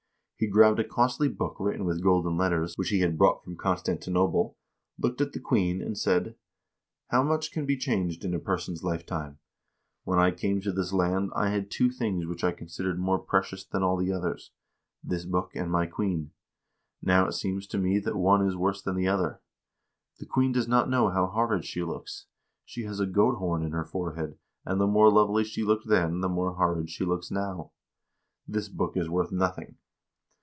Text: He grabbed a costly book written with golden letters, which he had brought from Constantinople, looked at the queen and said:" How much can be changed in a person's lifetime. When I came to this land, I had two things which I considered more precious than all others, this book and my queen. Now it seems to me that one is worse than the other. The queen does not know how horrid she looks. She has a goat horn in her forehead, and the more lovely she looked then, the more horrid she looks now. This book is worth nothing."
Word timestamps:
He 0.43 0.47
grabbed 0.49 0.79
a 0.79 0.83
costly 0.83 1.29
book 1.29 1.57
written 1.59 1.85
with 1.85 2.01
golden 2.01 2.35
letters, 2.35 2.73
which 2.75 2.89
he 2.89 3.01
had 3.01 3.15
brought 3.15 3.43
from 3.43 3.55
Constantinople, 3.57 4.57
looked 4.97 5.21
at 5.21 5.33
the 5.33 5.39
queen 5.39 5.83
and 5.83 5.95
said:" 5.95 6.35
How 7.11 7.21
much 7.21 7.51
can 7.51 7.67
be 7.67 7.77
changed 7.77 8.25
in 8.25 8.33
a 8.33 8.39
person's 8.39 8.83
lifetime. 8.83 9.37
When 10.03 10.17
I 10.17 10.31
came 10.31 10.59
to 10.61 10.71
this 10.71 10.91
land, 10.93 11.29
I 11.35 11.49
had 11.49 11.69
two 11.69 11.91
things 11.91 12.25
which 12.25 12.43
I 12.43 12.53
considered 12.53 12.97
more 12.97 13.19
precious 13.19 13.63
than 13.63 13.83
all 13.83 13.99
others, 14.11 14.49
this 15.03 15.25
book 15.25 15.51
and 15.53 15.71
my 15.71 15.85
queen. 15.85 16.31
Now 17.03 17.27
it 17.27 17.33
seems 17.33 17.67
to 17.67 17.77
me 17.77 17.99
that 17.99 18.15
one 18.15 18.43
is 18.43 18.55
worse 18.55 18.81
than 18.81 18.95
the 18.95 19.07
other. 19.07 19.41
The 20.17 20.25
queen 20.25 20.51
does 20.51 20.67
not 20.67 20.89
know 20.89 21.09
how 21.11 21.27
horrid 21.27 21.65
she 21.65 21.83
looks. 21.83 22.25
She 22.65 22.85
has 22.85 22.99
a 22.99 23.05
goat 23.05 23.35
horn 23.35 23.61
in 23.63 23.73
her 23.73 23.85
forehead, 23.85 24.39
and 24.65 24.81
the 24.81 24.87
more 24.87 25.11
lovely 25.11 25.43
she 25.43 25.61
looked 25.63 25.87
then, 25.87 26.21
the 26.21 26.27
more 26.29 26.53
horrid 26.53 26.89
she 26.89 27.05
looks 27.05 27.29
now. 27.29 27.73
This 28.47 28.69
book 28.69 28.97
is 28.97 29.07
worth 29.07 29.31
nothing." 29.31 29.77